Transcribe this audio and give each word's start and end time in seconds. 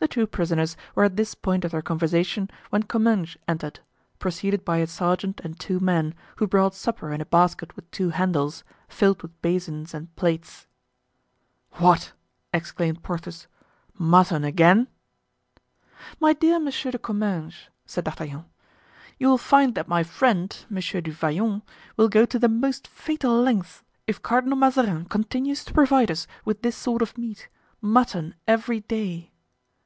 The 0.00 0.06
two 0.06 0.28
prisoners 0.28 0.76
were 0.94 1.02
at 1.02 1.16
this 1.16 1.34
point 1.34 1.64
of 1.64 1.72
their 1.72 1.82
conversation 1.82 2.48
when 2.70 2.84
Comminges 2.84 3.36
entered, 3.48 3.80
preceded 4.20 4.64
by 4.64 4.76
a 4.76 4.86
sergeant 4.86 5.40
and 5.42 5.58
two 5.58 5.80
men, 5.80 6.14
who 6.36 6.46
brought 6.46 6.76
supper 6.76 7.12
in 7.12 7.20
a 7.20 7.26
basket 7.26 7.74
with 7.74 7.90
two 7.90 8.10
handles, 8.10 8.62
filled 8.88 9.22
with 9.22 9.42
basins 9.42 9.92
and 9.92 10.14
plates. 10.14 10.68
"What!" 11.72 12.12
exclaimed 12.54 13.02
Porthos, 13.02 13.48
"mutton 13.98 14.44
again?" 14.44 14.86
"My 16.20 16.32
dear 16.32 16.60
Monsieur 16.60 16.92
de 16.92 16.98
Comminges," 17.00 17.68
said 17.84 18.04
D'Artagnan, 18.04 18.44
"you 19.18 19.26
will 19.28 19.36
find 19.36 19.74
that 19.74 19.88
my 19.88 20.04
friend, 20.04 20.64
Monsieur 20.70 21.00
du 21.00 21.10
Vallon, 21.10 21.62
will 21.96 22.08
go 22.08 22.24
to 22.24 22.38
the 22.38 22.48
most 22.48 22.86
fatal 22.86 23.42
lengths 23.42 23.82
if 24.06 24.22
Cardinal 24.22 24.56
Mazarin 24.58 25.06
continues 25.06 25.64
to 25.64 25.74
provide 25.74 26.08
us 26.08 26.28
with 26.44 26.62
this 26.62 26.76
sort 26.76 27.02
of 27.02 27.18
meat; 27.18 27.48
mutton 27.82 28.36
every 28.46 28.78
day." 28.78 29.32